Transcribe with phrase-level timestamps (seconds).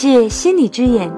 [0.00, 1.12] 借心理之眼，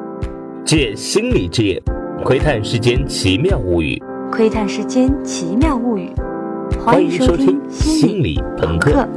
[0.65, 1.81] 借心理之眼，
[2.25, 3.97] 窥探世间奇妙物语。
[4.29, 6.11] 窥探世间奇妙物语。
[6.81, 9.09] 欢迎收听心理朋克。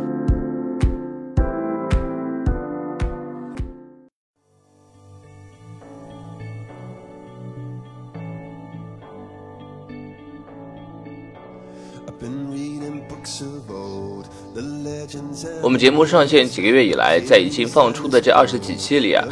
[15.61, 19.25] 我们节目上线几个月以来，在已经放出的这二十几期里啊，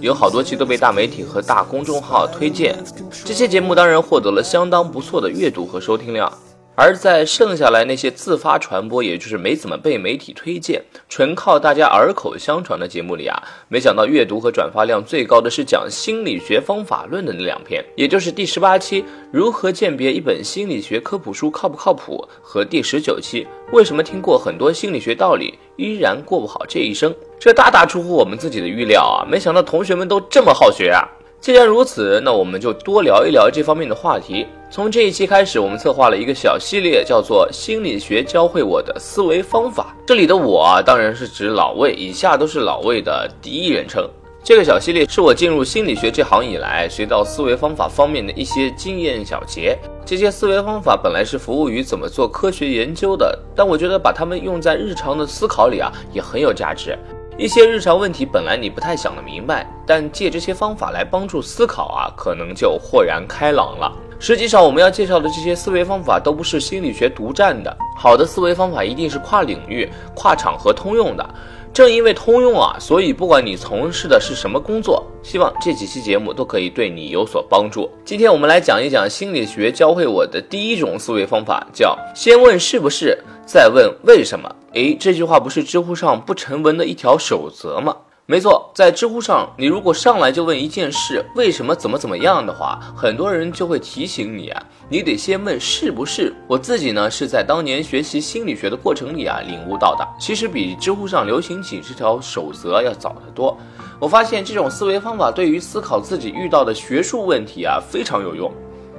[0.00, 2.76] 有好多期都被大媒体和大公众号推荐。
[3.24, 6.32] 这些节目当然获得了相当不错的阅读和收听量。
[6.80, 13.36] 而在剩下来那些自发传播，也就是没怎么被媒体推荐，纯靠大家耳口相传的节目里啊，
[13.68, 27.14] 没想到阅读和转发量最高的是讲心理学方法论的那两篇，也就是第十八期如何鉴别一本心理学科普书靠不靠谱和第十九期为什么听过很多心理学道理依然过不好这一生。
[27.38, 29.28] 这大大出乎我们自己的预料啊！
[29.30, 31.04] 没想到同学们都这么好学啊！
[31.42, 34.46] 既然如此，那我们就多聊一聊这方面的话题。
[34.72, 39.96] 从这一期开始，我们策划了一个小系列，叫做《心理学教会我的思维方法》。
[40.06, 44.08] 这里的我啊，当然是指老魏，以下都是老魏的第一人称。
[44.44, 49.76] 这个小系列是我进入心理学这行以来学到思维方法方面的一些经验小结。
[50.06, 56.96] 这些思维方法本来是服务于怎么做科学研究的，但我觉得把它们用在日常的思考里啊，也很有价值。
[57.36, 63.92] 一些日常问题本来你不太想得明白，但借这些方法来帮助思考啊，可能就豁然开朗了。
[64.22, 67.74] 实际上，我们要介绍的这些思维方法都不是心理学独占的。
[67.96, 71.26] 好的思维方法一定是跨领域、跨场合通用的。
[71.72, 77.88] 正因为通用啊，所以不管你从事的是什么工作，希望这几期节目都可以对你有所帮助。
[78.04, 83.16] 今天我们来讲一讲心理学教会我的第一种思维方法，叫先问是不是。
[83.46, 84.54] 再问为什么？
[84.74, 87.96] 诶，这句话不是知乎上不成文的一条守则吗？
[88.30, 96.32] 没错，在知乎上，你如果上来就问一件事为什么怎么怎么样的话，很多人就会提醒你啊，你得先问是不是。
[96.46, 103.58] 我自己呢是在当年学习心理学的过程里啊领悟到的，其实比知乎上流行起这条守则要早得多。
[103.98, 108.48] 我发现这种思维方法对于思考自己遇到的学术问题啊非常有用。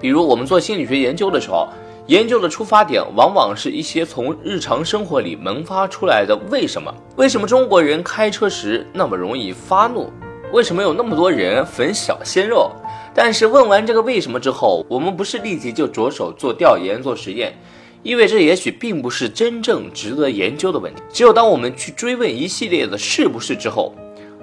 [0.01, 1.69] 比如我们做心理学研究的时候。
[2.11, 6.37] 研究的出发点往往是一些从日常生活里萌发出来的。
[6.49, 6.93] 为什么？
[7.15, 10.11] 为什么中国人开车时那么容易发怒？
[10.51, 12.69] 为什么有那么多人粉小鲜肉？
[13.15, 17.57] 但是问完这个为什么之后，我们不是立即就着手做调研、做实验，
[18.03, 21.01] 因为这也许并不是真正值得研究的问题。
[21.13, 23.95] 只有当我们去追问一系列的是不是之后，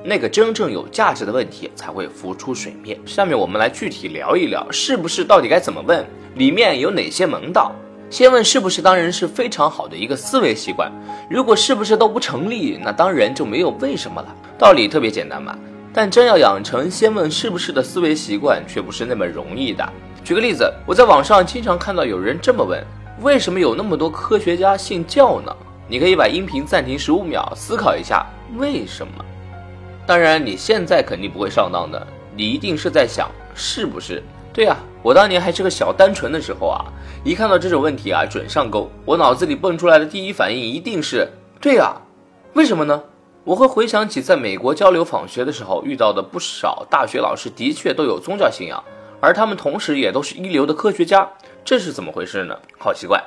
[0.08, 2.98] 那个真正有价值的问题才会浮出水面。
[3.04, 6.02] 下面我们来具体聊一聊，是不是到底该怎么问？
[6.36, 7.72] 里面有哪些门道？
[8.08, 10.90] 先问是不是，当然是非常好的一个思维习惯。
[11.28, 14.34] 如果是不是都不成立，那当然就没有为什么了。
[14.56, 15.54] 道理特别简单嘛，
[15.92, 19.86] 但真要养成先问是不是的思维习惯，却不是那么容易的。
[20.24, 22.82] 举个例子，我在网上经常看到有人这么问：
[23.20, 25.54] 为什么有那么多科学家信教呢？
[25.86, 28.24] 你可以把音频暂停十五秒，思考一下
[28.56, 29.22] 为什么。
[30.08, 34.22] 当然，你现在肯定不会上当的，你一定是在想是不是。
[34.54, 36.82] 对呀，我当年还是个小单纯的时候啊，
[37.22, 38.90] 一看到这种问题啊，准上钩。
[39.04, 41.28] 我脑子里蹦出来的第一反应一定是
[41.60, 41.94] 对呀，
[42.54, 43.02] 为什么呢？
[43.44, 48.82] 我会回想起在美国交流访学的时候遇到的不少大学老师，的确都有宗教信仰，
[49.20, 51.28] 而他们同时也都是一流的科学家，
[51.66, 52.56] 这是怎么回事呢？
[52.78, 53.22] 好奇怪。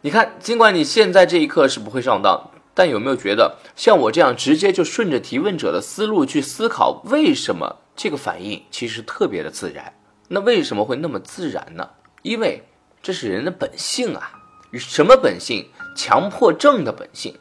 [0.00, 9.94] 你看，尽管你现在这一刻是不会上当，但有没有觉得像我这样直接就顺着提问者的思路去思考为什么，这个反应其实特别的自然。
[10.28, 11.88] 那为什么会那么自然呢？
[12.22, 12.64] 因为
[13.02, 14.32] 这是人的本性啊！
[14.72, 15.68] 什么本性？
[15.96, 17.38] 强迫症的本性。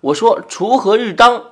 [0.00, 1.44] 我说锄禾日当，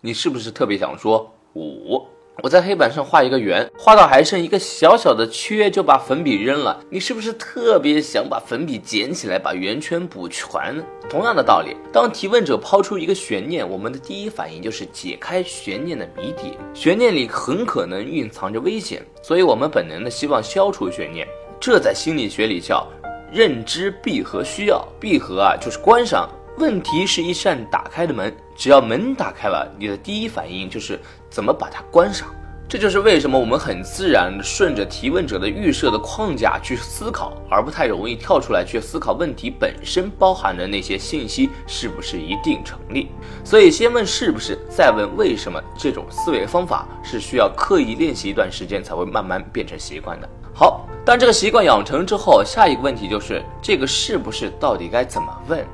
[0.00, 2.08] 你是不是特别想说五？
[2.42, 6.80] 我在黑板上画一个圆，画到还剩一个小小的缺，就把粉笔扔了。
[6.90, 10.84] 你是不是特别想把粉笔捡起来，把圆圈补全？
[11.08, 16.58] 同样的道理，当提问者抛出一个悬念，我们的第一反应就是解开悬念的谜底。
[16.74, 21.24] 悬念里很可能蕴藏着危险，所以我们本能的希望消除悬念。
[21.60, 22.84] 这在心理学里叫
[23.30, 24.84] 认知闭合需要。
[24.98, 26.28] 闭合啊，就是关上。
[26.58, 31.00] 问题是一扇打开的门，只要门打开了，你的第一反应就是
[31.30, 32.28] 怎么把它关上。
[32.68, 43.10] 这就是为什么我们很自然的顺着提问者的预设的框架去思考，而不太容易跳出来去思考问题本身包含的那些信息是不是一定成立。
[43.44, 50.28] 所以先问是不是，再问为什么，这种思维方法是需要刻意练习一段时间才会慢慢变成习惯的。
[50.54, 55.66] 好，当这个习惯养成之后，下一个问题就是这个是不是到底该怎么问？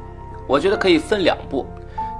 [0.48, 1.66] 我觉得可以分两步，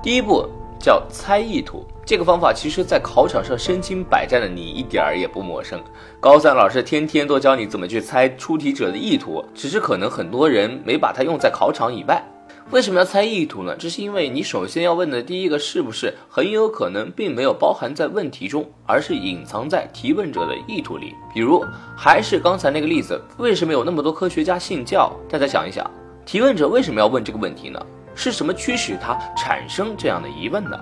[0.02, 0.46] 第一步
[0.78, 5.82] 叫猜意图，这个方法其实，在考场上身经百战的你一点儿也不陌生。
[6.20, 12.22] 高三老师天天都教你怎么去猜出题者的意图，只是可能很多人没把它用在考场以外。
[12.70, 13.74] 为什么要猜意图呢？
[13.78, 21.14] 这是因为你首先要问的第一个是不是很有可能并没有包含在问题中，而是隐藏在提问者的意图里。
[21.32, 21.64] 比如，
[21.96, 25.10] 还是刚才那个例子，为什么有那么多科学家信教？
[25.30, 25.90] 大家想一想，
[26.26, 27.80] 提问者为什么要问这个问题呢？
[28.18, 30.76] 是什么驱使他产生这样的疑问呢？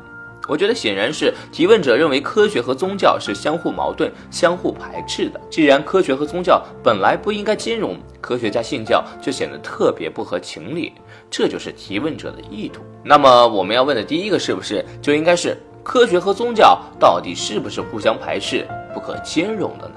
[0.48, 5.38] 我觉得显然是提问者认为科学和宗教是相互矛盾、相互排斥的。
[5.50, 10.94] 既然科学和宗教本来不应该兼容，科学家信教就显得特别不合情理。
[11.28, 12.80] 这就是提问者的意图。
[13.04, 19.96] 那么我们要问的第一个是不是就应该是科学和宗教到底是不是互相排斥、不可兼容的呢？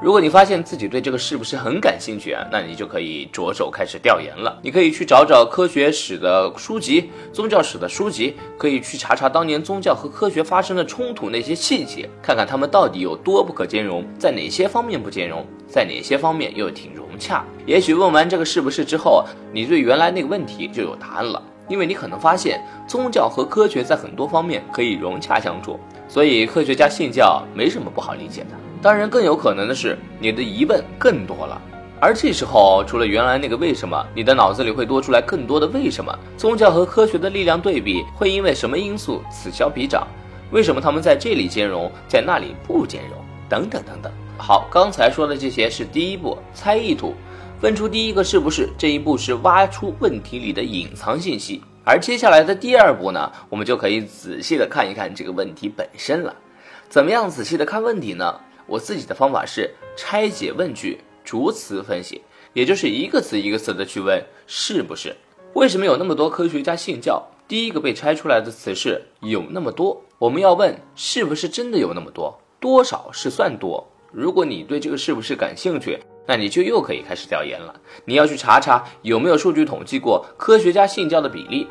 [0.00, 4.56] 如果你发现自己对这个是不是很感兴趣啊，那你就可以着手开始调研了。
[4.62, 17.44] 你可以去找找科学史的书籍、宗教史的书籍，可以去查查当年宗教和科学发生的冲突那些细节，看看他们到底有多不可兼容，在哪些方面不兼容，在哪些方面又挺融洽。
[17.66, 28.50] 也许问完这个是不是之后，你对原来那个问题就有答案了，因为你可能发现宗教和科学在很多方面可以融洽相处，所以科学家信教没什么不好理解的。
[28.80, 31.60] 当然，更有可能的是，你的疑问更多了。
[32.00, 36.16] 而这时候，除了原来那个为什么，你的脑子里会多出来更多的为什么？
[36.36, 40.06] 宗教和科学的力量对比会因为什么因素此消彼长？
[40.52, 43.18] 为什么他们在这里兼容，在那里不兼容？
[43.48, 44.12] 等等等等。
[44.36, 47.14] 好，刚才说的这些是第一步，猜意图，
[47.60, 48.70] 问出第一个是不是？
[48.78, 51.60] 这一步是挖出问题里的隐藏信息。
[51.82, 56.32] 而接下来的第二步呢，我们就可以仔细的看一看这个问题本身了。
[56.88, 58.38] 怎么样仔细的看问题呢？
[58.68, 62.22] 我自己的方法是拆解问句，逐词分析，
[62.52, 65.16] 也就是一个词一个词的去问是不是？
[65.54, 67.26] 为什么有那么多科学家信教？
[67.48, 72.38] 第一个被拆出来的词是有那么多，我们要问是不是真的有那么多？
[72.60, 73.84] 多少是算多？
[74.12, 77.74] 如果你对这个是不是感兴趣，那你就又可以开始调研了。
[78.04, 81.66] 你要去查查有没有数据统计过科学家信教的比例？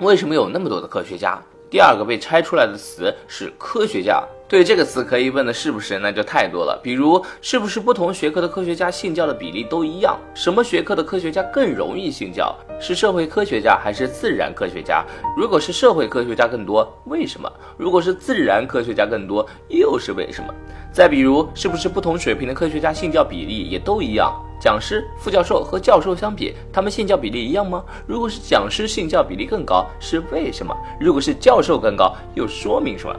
[0.00, 1.42] 为什么有那么多的科学家？
[1.68, 4.22] 第二个被拆出来的词是科学家。
[4.48, 10.18] 对这个词可以问的是不是那就太多了，比如是不是不同学科的科学家信教的比例都一样？
[10.32, 12.56] 什么学科的科学家更容易信教？
[12.80, 15.04] 是社会科学家还是自然科学家？
[15.36, 17.52] 如果是社会科学家更多，为什么？
[17.76, 20.54] 如果是自然科学家更多，又是为什么？
[20.90, 24.32] 再比如，是不是不同水平的科学家信教比例也都一样？
[24.58, 27.84] 讲师、副教授和教授相比，他们信教比例一样吗？
[28.06, 30.74] 如果是讲师信教比例更高，是为什么？
[30.98, 33.14] 如果是教授更高，又说明什么？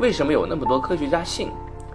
[0.00, 1.50] 为什么有那么多科学家信？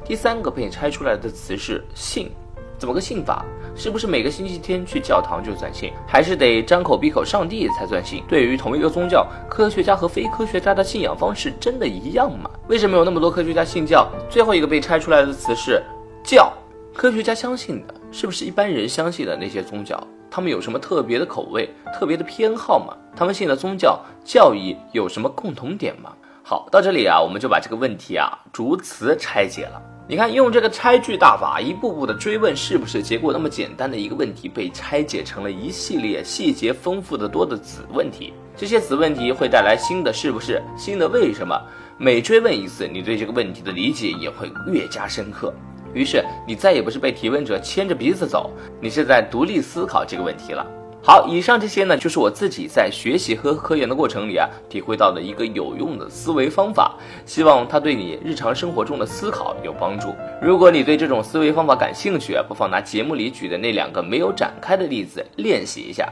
[0.05, 2.29] 第三个被拆出来的词是信，
[2.77, 3.43] 怎么个信法？
[3.75, 8.23] 是不是每个星期天去教堂就算信，还是得张口闭口上帝才算信？
[8.27, 12.47] 对于同一个宗教，科学家和非科学家的信仰方式真的一样吗？
[12.67, 14.07] 为什么有那么多科学家信教？
[14.29, 15.81] 最后一个被拆出来的词是
[16.23, 16.53] 教，
[16.93, 19.99] 科学家相信的是不是一般人相信的那些宗教？
[20.29, 21.67] 他们有什么特别的口味、
[21.97, 22.95] 特别的偏好吗？
[23.15, 26.13] 他们信的宗教教义有什么共同点吗？
[26.47, 29.81] 好，到这里啊，我们就把这个问题啊逐词拆解了。
[30.07, 38.31] 你看，用这个拆句大法，一步步的追问是不是结果那么简单的一个问题，被拆解成了一系列细节丰富的多的子问题。
[38.55, 41.59] 这些子问题会带来新的是不是、新的为什么。
[41.97, 45.51] 每追问一次，你对这个问题的理解也会越加深刻。
[45.95, 50.63] 于是，你再也不是被提问者牵着鼻子走，你是在独立思考这个问题了。
[51.07, 56.95] 好，以上这些呢，就是我自己在学习和科研的过程里啊，体会到的一个有用的思维方法，
[57.27, 60.15] 希望它对你日常生活中的思考有帮助。
[60.41, 66.11] 如果你对这种思维方法感兴趣，不妨拿节目里举的那两个没有展开的例子练习一下。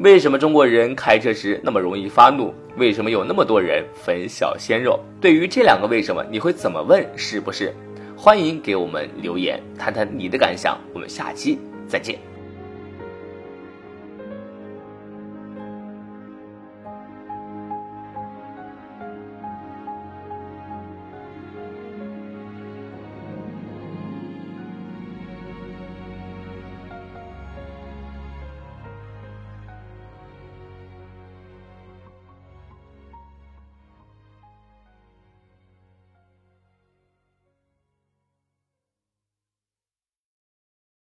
[0.00, 2.52] 为什么中国人开车时那么容易发怒？
[2.76, 5.00] 为什么有那么多人粉小鲜肉？
[5.18, 7.02] 对于这两个为什么，你会怎么问？
[7.16, 7.74] 是不是？
[8.14, 10.78] 欢迎给我们留言，谈谈你的感想。
[10.92, 12.25] 我们下期再见。